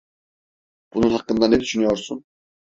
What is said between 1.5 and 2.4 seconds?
düşünüyorsun?